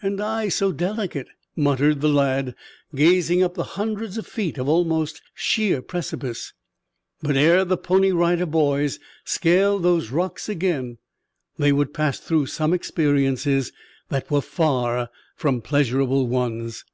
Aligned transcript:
"And 0.00 0.20
I 0.20 0.50
so 0.50 0.70
delicate!" 0.70 1.26
muttered 1.56 2.00
the 2.00 2.08
lad, 2.08 2.54
gazing 2.94 3.42
up 3.42 3.54
the 3.54 3.64
hundreds 3.74 4.16
of 4.16 4.24
feet 4.24 4.56
of 4.56 4.68
almost 4.68 5.20
sheer 5.34 5.82
precipice. 5.82 6.52
But 7.22 7.36
ere 7.36 7.64
the 7.64 7.76
Pony 7.76 8.12
Rider 8.12 8.46
Boys 8.46 9.00
scaled 9.24 9.82
those 9.82 10.12
rocks 10.12 10.48
again 10.48 10.98
they 11.58 11.72
would 11.72 11.92
pass 11.92 12.20
through 12.20 12.46
some 12.46 12.72
experiences 12.72 13.72
that 14.10 14.30
were 14.30 14.42
far 14.42 15.10
from 15.34 15.60
pleasurable 15.60 16.28
ones. 16.28 16.84